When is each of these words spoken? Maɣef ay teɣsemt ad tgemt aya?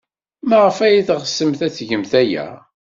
Maɣef 0.49 0.77
ay 0.85 0.97
teɣsemt 1.07 1.59
ad 1.65 1.73
tgemt 1.73 2.11
aya? 2.21 2.47